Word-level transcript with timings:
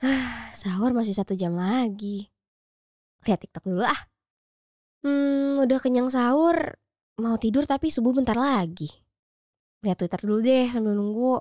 Sahur 0.60 0.92
masih 0.92 1.16
satu 1.16 1.32
jam 1.32 1.56
lagi. 1.56 2.28
Lihat 3.24 3.42
TikTok 3.42 3.64
dulu 3.64 3.84
ah. 3.84 4.02
Hmm, 5.06 5.56
udah 5.62 5.78
kenyang 5.80 6.10
sahur. 6.12 6.76
Mau 7.16 7.40
tidur 7.40 7.64
tapi 7.64 7.88
subuh 7.88 8.12
bentar 8.12 8.36
lagi. 8.36 8.90
Lihat 9.80 9.96
Twitter 10.02 10.20
dulu 10.20 10.44
deh 10.44 10.68
sambil 10.68 10.92
nunggu. 10.98 11.40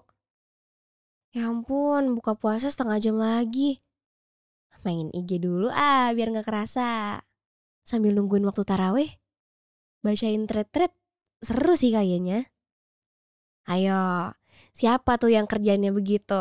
Ya 1.35 1.51
ampun, 1.51 2.15
buka 2.15 2.39
puasa 2.39 2.71
setengah 2.71 3.01
jam 3.03 3.19
lagi. 3.19 3.83
Main 4.85 5.09
IG 5.11 5.41
dulu 5.41 5.67
ah, 5.73 6.13
biar 6.13 6.29
gak 6.29 6.45
kerasa. 6.45 7.19
Sambil 7.81 8.13
nungguin 8.13 8.45
waktu 8.45 8.63
taraweh. 8.63 9.09
Bacain 10.05 10.45
thread-thread. 10.45 10.93
Seru 11.41 11.73
sih 11.73 11.89
kayaknya. 11.89 12.47
Ayo, 13.65 14.31
siapa 14.77 15.17
tuh 15.17 15.33
yang 15.33 15.49
kerjanya 15.49 15.89
begitu? 15.89 16.37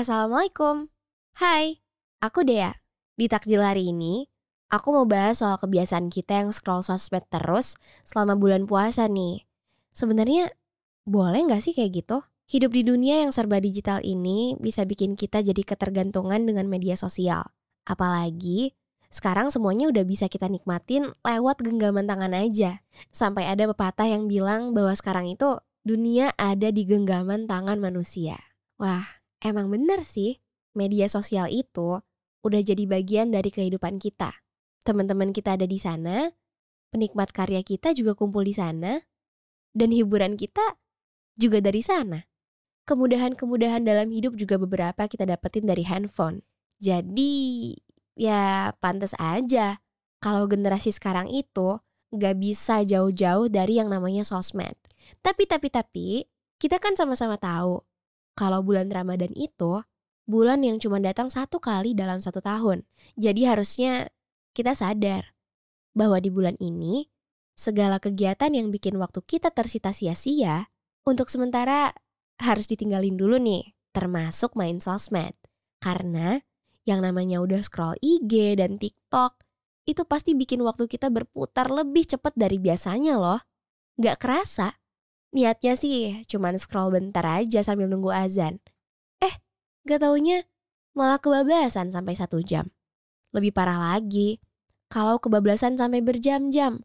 Assalamualaikum. 0.00 0.88
Hai, 1.36 1.76
aku 2.24 2.40
Dea. 2.40 2.72
Di 3.20 3.28
takjil 3.28 3.60
hari 3.60 3.92
ini, 3.92 4.24
aku 4.72 4.96
mau 4.96 5.04
bahas 5.04 5.44
soal 5.44 5.60
kebiasaan 5.60 6.08
kita 6.08 6.40
yang 6.40 6.56
scroll 6.56 6.80
sosmed 6.80 7.28
terus 7.28 7.76
selama 8.08 8.32
bulan 8.32 8.64
puasa 8.64 9.12
nih. 9.12 9.44
Sebenarnya 9.92 10.56
boleh 11.04 11.44
nggak 11.44 11.60
sih 11.60 11.76
kayak 11.76 12.00
gitu? 12.00 12.24
Hidup 12.48 12.72
di 12.72 12.80
dunia 12.80 13.28
yang 13.28 13.28
serba 13.28 13.60
digital 13.60 14.00
ini 14.00 14.56
bisa 14.56 14.88
bikin 14.88 15.20
kita 15.20 15.44
jadi 15.44 15.60
ketergantungan 15.60 16.48
dengan 16.48 16.64
media 16.64 16.96
sosial. 16.96 17.52
Apalagi 17.84 18.72
sekarang 19.12 19.52
semuanya 19.52 19.92
udah 19.92 20.08
bisa 20.08 20.32
kita 20.32 20.48
nikmatin 20.48 21.12
lewat 21.28 21.60
genggaman 21.60 22.08
tangan 22.08 22.32
aja. 22.32 22.80
Sampai 23.12 23.52
ada 23.52 23.68
pepatah 23.68 24.08
yang 24.08 24.32
bilang 24.32 24.72
bahwa 24.72 24.96
sekarang 24.96 25.28
itu 25.28 25.60
dunia 25.84 26.32
ada 26.40 26.72
di 26.72 26.88
genggaman 26.88 27.44
tangan 27.44 27.76
manusia. 27.76 28.40
Wah, 28.80 29.19
Emang 29.40 29.72
bener 29.72 30.04
sih, 30.04 30.36
media 30.76 31.08
sosial 31.08 31.48
itu 31.48 32.00
udah 32.44 32.60
jadi 32.60 32.84
bagian 32.84 33.32
dari 33.32 33.48
kehidupan 33.48 33.96
kita. 33.96 34.36
Teman-teman 34.84 35.32
kita 35.32 35.56
ada 35.56 35.64
di 35.64 35.80
sana, 35.80 36.28
penikmat 36.92 37.32
karya 37.32 37.64
kita 37.64 37.96
juga 37.96 38.12
kumpul 38.12 38.44
di 38.44 38.52
sana, 38.52 39.00
dan 39.72 39.88
hiburan 39.92 40.36
kita 40.36 40.76
juga 41.40 41.64
dari 41.64 41.80
sana. 41.80 42.20
Kemudahan-kemudahan 42.84 43.86
dalam 43.86 44.12
hidup 44.12 44.36
juga 44.36 44.60
beberapa 44.60 45.06
kita 45.08 45.24
dapetin 45.28 45.64
dari 45.68 45.84
handphone. 45.88 46.44
Jadi, 46.80 47.76
ya 48.16 48.72
pantas 48.80 49.12
aja 49.20 49.78
kalau 50.20 50.48
generasi 50.48 50.92
sekarang 50.92 51.28
itu 51.32 51.80
gak 52.10 52.36
bisa 52.40 52.82
jauh-jauh 52.82 53.48
dari 53.48 53.78
yang 53.78 53.88
namanya 53.92 54.26
sosmed. 54.26 54.74
Tapi, 55.24 55.48
tapi, 55.48 55.68
tapi, 55.70 56.08
kita 56.60 56.76
kan 56.76 56.92
sama-sama 56.92 57.40
tahu 57.40 57.80
kalau 58.38 58.64
bulan 58.64 58.88
Ramadan 58.88 59.30
itu 59.36 59.82
bulan 60.30 60.62
yang 60.62 60.78
cuma 60.78 61.02
datang 61.02 61.26
satu 61.26 61.58
kali 61.58 61.92
dalam 61.92 62.22
satu 62.22 62.38
tahun. 62.38 62.86
Jadi 63.18 63.50
harusnya 63.50 64.08
kita 64.54 64.78
sadar 64.78 65.34
bahwa 65.92 66.22
di 66.22 66.30
bulan 66.30 66.54
ini 66.62 67.10
segala 67.58 68.00
kegiatan 68.00 68.48
yang 68.54 68.72
bikin 68.72 68.96
waktu 68.96 69.20
kita 69.26 69.52
tersita 69.52 69.92
sia-sia 69.92 70.72
untuk 71.04 71.28
sementara 71.28 71.92
harus 72.40 72.64
ditinggalin 72.70 73.20
dulu 73.20 73.36
nih, 73.36 73.76
termasuk 73.92 74.56
main 74.56 74.80
sosmed. 74.80 75.36
Karena 75.76 76.40
yang 76.88 77.04
namanya 77.04 77.44
udah 77.44 77.60
scroll 77.60 78.00
IG 78.00 78.56
dan 78.56 78.80
TikTok, 78.80 79.44
itu 79.84 80.02
pasti 80.08 80.32
bikin 80.32 80.64
waktu 80.64 80.88
kita 80.88 81.12
berputar 81.12 81.68
lebih 81.68 82.08
cepat 82.08 82.32
dari 82.32 82.56
biasanya 82.56 83.20
loh. 83.20 83.40
Gak 84.00 84.16
kerasa, 84.16 84.79
Niatnya 85.30 85.78
sih 85.78 86.26
cuman 86.26 86.58
scroll 86.58 86.90
bentar 86.90 87.22
aja 87.22 87.62
sambil 87.62 87.86
nunggu 87.86 88.10
azan. 88.10 88.58
Eh, 89.22 89.34
gak 89.86 90.02
taunya 90.02 90.42
malah 90.94 91.22
kebablasan 91.22 91.94
sampai 91.94 92.18
satu 92.18 92.42
jam. 92.42 92.70
Lebih 93.30 93.54
parah 93.54 93.78
lagi, 93.78 94.42
kalau 94.90 95.22
kebablasan 95.22 95.78
sampai 95.78 96.02
berjam-jam. 96.02 96.82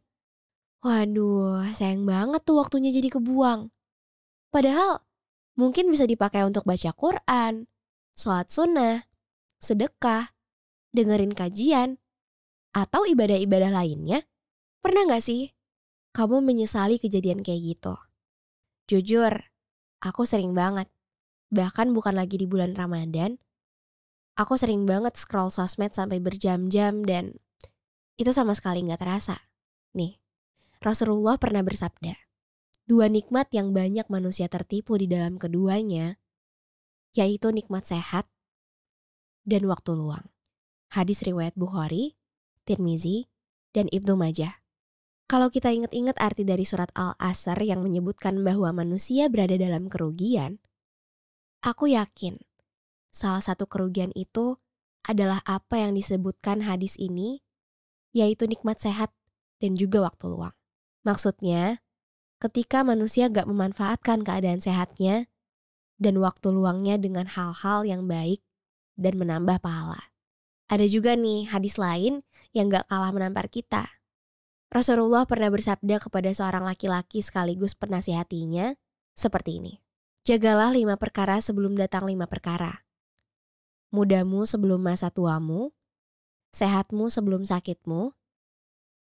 Waduh, 0.85 1.65
sayang 1.73 2.05
banget 2.05 2.45
tuh 2.45 2.61
waktunya 2.61 2.93
jadi 2.93 3.17
kebuang. 3.17 3.73
Padahal 4.53 5.01
mungkin 5.57 5.89
bisa 5.89 6.05
dipakai 6.05 6.45
untuk 6.45 6.69
baca 6.69 6.93
Quran, 6.93 7.65
sholat 8.13 8.53
sunnah, 8.53 9.09
sedekah, 9.57 10.29
dengerin 10.93 11.33
kajian, 11.33 11.97
atau 12.77 13.09
ibadah-ibadah 13.09 13.73
lainnya. 13.73 14.21
Pernah 14.85 15.17
gak 15.17 15.25
sih 15.25 15.49
kamu 16.13 16.45
menyesali 16.45 17.01
kejadian 17.01 17.41
kayak 17.41 17.73
gitu? 17.73 17.97
Jujur, 18.85 19.49
aku 19.97 20.29
sering 20.29 20.53
banget. 20.53 20.85
Bahkan 21.49 21.89
bukan 21.93 22.13
lagi 22.13 22.37
di 22.37 22.45
bulan 22.45 22.77
Ramadan, 22.77 23.41
aku 24.37 24.59
sering 24.59 24.85
banget 24.85 25.17
scroll 25.17 25.49
sosmed 25.49 25.95
sampai 25.95 26.21
berjam-jam 26.21 27.01
dan 27.01 27.37
itu 28.19 28.29
sama 28.29 28.53
sekali 28.53 28.85
nggak 28.85 29.01
terasa. 29.01 29.41
Nih, 29.97 30.21
Rasulullah 30.83 31.39
pernah 31.41 31.65
bersabda, 31.65 32.13
dua 32.85 33.09
nikmat 33.09 33.49
yang 33.55 33.73
banyak 33.73 34.05
manusia 34.11 34.45
tertipu 34.51 34.99
di 35.01 35.09
dalam 35.09 35.41
keduanya, 35.41 36.21
yaitu 37.17 37.49
nikmat 37.49 37.87
sehat 37.87 38.29
dan 39.47 39.65
waktu 39.65 39.97
luang. 39.97 40.29
Hadis 40.93 41.25
riwayat 41.25 41.57
Bukhari, 41.57 42.13
Tirmizi, 42.65 43.29
dan 43.73 43.89
Ibnu 43.89 44.13
Majah. 44.13 44.64
Kalau 45.25 45.49
kita 45.49 45.73
ingat-ingat 45.73 46.21
arti 46.21 46.45
dari 46.45 46.69
surat 46.69 46.93
Al-Asr 46.93 47.57
yang 47.65 47.81
menyebutkan 47.81 48.45
bahwa 48.45 48.69
manusia 48.69 49.25
berada 49.25 49.57
dalam 49.57 49.89
kerugian, 49.89 50.61
aku 51.65 51.89
yakin 51.89 52.37
salah 53.09 53.41
satu 53.41 53.65
kerugian 53.65 54.13
itu 54.13 54.61
adalah 55.01 55.41
apa 55.49 55.81
yang 55.81 55.97
disebutkan 55.97 56.61
hadis 56.61 56.93
ini, 57.01 57.41
yaitu 58.13 58.45
nikmat 58.45 58.77
sehat 58.77 59.09
dan 59.57 59.73
juga 59.73 60.05
waktu 60.05 60.29
luang. 60.29 60.53
Maksudnya, 61.01 61.81
ketika 62.37 62.85
manusia 62.85 63.25
gak 63.25 63.49
memanfaatkan 63.49 64.21
keadaan 64.21 64.61
sehatnya 64.61 65.25
dan 65.97 66.21
waktu 66.21 66.53
luangnya 66.53 67.01
dengan 67.01 67.25
hal-hal 67.25 67.81
yang 67.81 68.05
baik 68.05 68.45
dan 68.93 69.17
menambah 69.17 69.57
pahala. 69.57 70.13
Ada 70.69 70.85
juga 70.85 71.17
nih 71.17 71.49
hadis 71.49 71.81
lain 71.81 72.21
yang 72.53 72.69
gak 72.69 72.85
kalah 72.89 73.09
menampar 73.09 73.49
kita, 73.49 73.89
Rasulullah 74.73 75.23
pernah 75.29 75.49
bersabda 75.53 76.01
kepada 76.01 76.29
seorang 76.33 76.65
laki-laki 76.65 77.21
sekaligus 77.21 77.77
penasihatinya 77.77 78.75
seperti 79.15 79.61
ini. 79.63 79.73
Jagalah 80.25 80.73
lima 80.73 80.97
perkara 80.97 81.37
sebelum 81.37 81.77
datang 81.77 82.09
lima 82.09 82.25
perkara. 82.25 82.81
Mudamu 83.93 84.43
sebelum 84.49 84.81
masa 84.81 85.13
tuamu, 85.13 85.71
sehatmu 86.51 87.13
sebelum 87.13 87.45
sakitmu, 87.45 88.17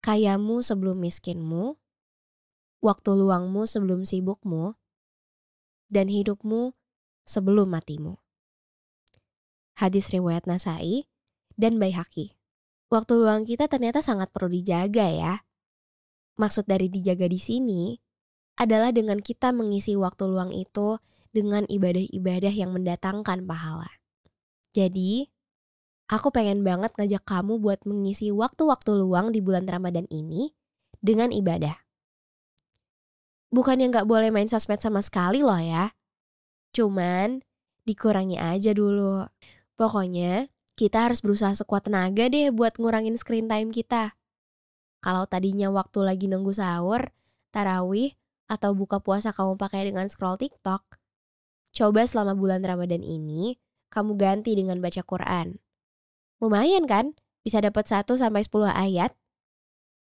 kayamu 0.00 0.62
sebelum 0.62 1.02
miskinmu, 1.02 1.74
waktu 2.78 3.10
luangmu 3.18 3.66
sebelum 3.66 4.06
sibukmu, 4.06 4.78
dan 5.90 6.06
hidupmu 6.06 6.76
sebelum 7.26 7.74
matimu. 7.74 8.22
Hadis 9.74 10.10
riwayat 10.14 10.46
Nasai 10.46 11.10
dan 11.58 11.82
Baihaqi. 11.82 12.38
Waktu 12.88 13.20
luang 13.20 13.44
kita 13.44 13.68
ternyata 13.68 14.00
sangat 14.00 14.32
perlu 14.32 14.48
dijaga 14.48 15.06
ya. 15.10 15.34
Maksud 16.38 16.70
dari 16.70 16.86
dijaga 16.86 17.26
di 17.26 17.36
sini 17.42 17.98
adalah 18.58 18.94
dengan 18.94 19.18
kita 19.18 19.50
mengisi 19.50 19.98
waktu 19.98 20.26
luang 20.30 20.54
itu 20.54 20.98
dengan 21.34 21.66
ibadah-ibadah 21.66 22.54
yang 22.54 22.74
mendatangkan 22.74 23.46
pahala. 23.46 23.90
Jadi, 24.74 25.30
aku 26.10 26.30
pengen 26.30 26.62
banget 26.66 26.94
ngajak 26.94 27.22
kamu 27.26 27.58
buat 27.62 27.82
mengisi 27.86 28.30
waktu-waktu 28.30 28.90
luang 28.98 29.34
di 29.34 29.42
bulan 29.42 29.66
Ramadan 29.66 30.06
ini 30.10 30.54
dengan 30.98 31.30
ibadah. 31.30 31.78
Bukannya 33.48 33.88
nggak 33.88 34.08
boleh 34.08 34.28
main 34.28 34.50
sosmed 34.50 34.82
sama 34.82 35.00
sekali 35.00 35.40
loh 35.40 35.58
ya. 35.58 35.94
Cuman, 36.74 37.40
dikurangi 37.88 38.36
aja 38.36 38.76
dulu. 38.76 39.24
Pokoknya, 39.78 40.52
kita 40.76 41.08
harus 41.08 41.24
berusaha 41.24 41.56
sekuat 41.56 41.88
tenaga 41.88 42.28
deh 42.28 42.52
buat 42.52 42.76
ngurangin 42.76 43.16
screen 43.16 43.48
time 43.48 43.72
kita. 43.72 44.17
Kalau 44.98 45.24
tadinya 45.30 45.70
waktu 45.70 46.02
lagi 46.02 46.26
nunggu 46.26 46.50
sahur, 46.54 47.14
tarawih, 47.54 48.18
atau 48.48 48.72
buka 48.72 48.98
puasa 48.98 49.30
kamu 49.30 49.60
pakai 49.60 49.92
dengan 49.92 50.08
scroll 50.08 50.40
TikTok, 50.40 50.82
coba 51.76 52.02
selama 52.08 52.32
bulan 52.34 52.64
Ramadan 52.64 53.04
ini 53.04 53.60
kamu 53.92 54.16
ganti 54.16 54.56
dengan 54.56 54.80
baca 54.80 55.04
Quran. 55.04 55.60
Lumayan 56.40 56.88
kan? 56.88 57.14
Bisa 57.44 57.62
dapat 57.62 57.86
1 57.86 58.18
sampai 58.18 58.42
10 58.42 58.72
ayat. 58.72 59.12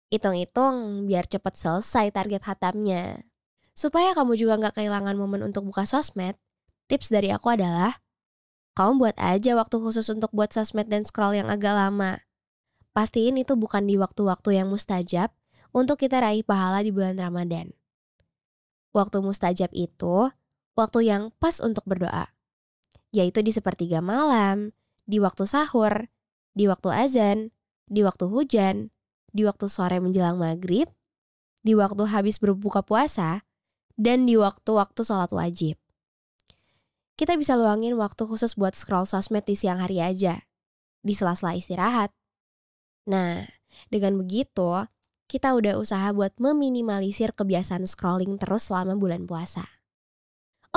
Hitung-hitung 0.09 1.05
biar 1.05 1.29
cepat 1.29 1.53
selesai 1.53 2.09
target 2.09 2.41
hatamnya. 2.45 3.25
Supaya 3.77 4.11
kamu 4.17 4.35
juga 4.35 4.57
nggak 4.57 4.81
kehilangan 4.81 5.15
momen 5.15 5.45
untuk 5.45 5.69
buka 5.69 5.85
sosmed, 5.85 6.35
tips 6.89 7.13
dari 7.13 7.29
aku 7.29 7.53
adalah 7.53 8.01
kamu 8.73 8.95
buat 8.95 9.17
aja 9.19 9.59
waktu 9.59 9.75
khusus 9.77 10.07
untuk 10.09 10.31
buat 10.31 10.49
sosmed 10.55 10.89
dan 10.89 11.05
scroll 11.05 11.37
yang 11.37 11.51
agak 11.51 11.75
lama. 11.75 12.23
Pastiin 12.99 13.39
itu 13.39 13.55
bukan 13.55 13.87
di 13.87 13.95
waktu-waktu 13.95 14.59
yang 14.59 14.75
mustajab 14.75 15.31
untuk 15.71 16.03
kita 16.03 16.19
raih 16.19 16.43
pahala 16.43 16.83
di 16.83 16.91
bulan 16.91 17.15
Ramadan. 17.15 17.71
Waktu 18.91 19.23
mustajab 19.23 19.71
itu 19.71 20.27
waktu 20.75 21.07
yang 21.07 21.31
pas 21.39 21.63
untuk 21.63 21.87
berdoa, 21.87 22.27
yaitu 23.15 23.39
di 23.39 23.55
sepertiga 23.55 24.03
malam, 24.03 24.75
di 25.07 25.15
waktu 25.23 25.47
sahur, 25.47 26.11
di 26.51 26.67
waktu 26.67 26.91
azan, 26.91 27.55
di 27.87 28.03
waktu 28.03 28.27
hujan, 28.27 28.91
di 29.31 29.47
waktu 29.47 29.71
sore 29.71 30.03
menjelang 30.03 30.35
maghrib, 30.35 30.91
di 31.63 31.79
waktu 31.79 32.03
habis 32.03 32.35
berbuka 32.35 32.83
puasa, 32.83 33.47
dan 33.95 34.27
di 34.27 34.35
waktu-waktu 34.35 35.07
sholat 35.07 35.31
wajib. 35.31 35.79
Kita 37.15 37.39
bisa 37.39 37.55
luangin 37.55 37.95
waktu 37.95 38.27
khusus 38.27 38.59
buat 38.59 38.75
scroll 38.75 39.07
sosmed 39.07 39.47
di 39.47 39.55
siang 39.55 39.79
hari 39.79 40.03
aja, 40.03 40.43
di 40.99 41.15
sela-sela 41.15 41.55
istirahat. 41.55 42.11
Nah, 43.09 43.49
dengan 43.89 44.21
begitu, 44.21 44.85
kita 45.25 45.57
udah 45.57 45.81
usaha 45.81 46.13
buat 46.13 46.37
meminimalisir 46.37 47.33
kebiasaan 47.33 47.89
scrolling 47.89 48.37
terus 48.37 48.69
selama 48.69 48.93
bulan 48.93 49.25
puasa. 49.25 49.65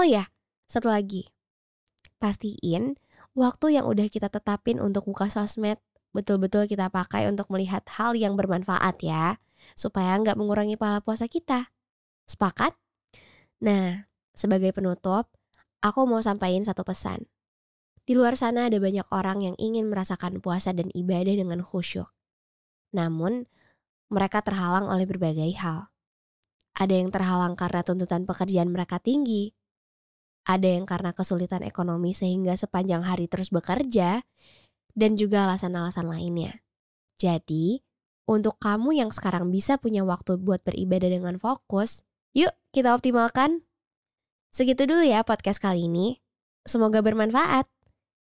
Oh 0.01 0.09
ya, 0.09 0.33
satu 0.65 0.89
lagi. 0.89 1.29
Pastiin 2.17 2.97
waktu 3.37 3.77
yang 3.77 3.85
udah 3.85 4.09
kita 4.09 4.33
tetapin 4.33 4.81
untuk 4.81 5.05
buka 5.05 5.29
sosmed 5.29 5.77
betul-betul 6.13 6.69
kita 6.69 6.93
pakai 6.93 7.27
untuk 7.29 7.49
melihat 7.49 7.83
hal 7.97 8.13
yang 8.13 8.37
bermanfaat 8.37 9.01
ya, 9.01 9.41
supaya 9.73 10.13
nggak 10.21 10.37
mengurangi 10.37 10.77
pahala 10.77 11.01
puasa 11.01 11.27
kita. 11.27 11.73
Sepakat? 12.29 12.77
Nah, 13.65 14.07
sebagai 14.37 14.77
penutup, 14.77 15.33
aku 15.81 16.05
mau 16.05 16.21
sampaikan 16.21 16.63
satu 16.63 16.85
pesan. 16.85 17.27
Di 18.05 18.13
luar 18.13 18.37
sana 18.37 18.69
ada 18.69 18.77
banyak 18.77 19.09
orang 19.09 19.41
yang 19.41 19.57
ingin 19.57 19.89
merasakan 19.89 20.45
puasa 20.45 20.77
dan 20.77 20.93
ibadah 20.93 21.33
dengan 21.33 21.65
khusyuk. 21.65 22.13
Namun, 22.93 23.49
mereka 24.13 24.45
terhalang 24.45 24.89
oleh 24.89 25.09
berbagai 25.09 25.49
hal. 25.59 25.89
Ada 26.77 26.95
yang 27.01 27.09
terhalang 27.13 27.57
karena 27.57 27.81
tuntutan 27.85 28.25
pekerjaan 28.25 28.73
mereka 28.73 29.01
tinggi, 29.01 29.53
ada 30.43 30.67
yang 30.67 30.85
karena 30.89 31.15
kesulitan 31.15 31.63
ekonomi 31.63 32.13
sehingga 32.13 32.57
sepanjang 32.57 33.07
hari 33.07 33.29
terus 33.29 33.53
bekerja, 33.53 34.25
dan 34.93 35.11
juga 35.17 35.49
alasan-alasan 35.49 36.09
lainnya. 36.09 36.61
Jadi, 37.17 37.81
untuk 38.29 38.59
kamu 38.59 38.99
yang 38.99 39.11
sekarang 39.11 39.49
bisa 39.51 39.79
punya 39.79 40.03
waktu 40.03 40.39
buat 40.39 40.63
beribadah 40.63 41.09
dengan 41.11 41.37
fokus, 41.39 42.03
yuk 42.37 42.53
kita 42.75 42.93
optimalkan. 42.95 43.65
Segitu 44.53 44.85
dulu 44.85 45.01
ya 45.07 45.25
podcast 45.25 45.63
kali 45.63 45.89
ini. 45.89 46.21
Semoga 46.69 47.01
bermanfaat. 47.01 47.67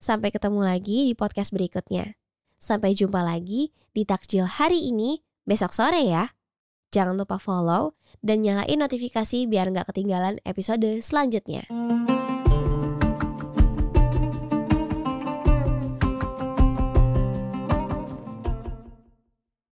Sampai 0.02 0.28
ketemu 0.34 0.60
lagi 0.60 1.08
di 1.08 1.14
podcast 1.16 1.54
berikutnya. 1.54 2.18
Sampai 2.56 2.96
jumpa 2.96 3.20
lagi 3.20 3.70
di 3.92 4.02
takjil 4.02 4.48
hari 4.48 4.88
ini 4.88 5.20
besok 5.44 5.72
sore 5.72 6.02
ya. 6.04 6.32
Jangan 6.90 7.16
lupa 7.16 7.36
follow 7.36 7.94
dan 8.24 8.40
nyalain 8.42 8.80
notifikasi 8.80 9.44
biar 9.46 9.70
nggak 9.70 9.92
ketinggalan 9.92 10.40
episode 10.48 11.00
selanjutnya. 11.04 11.68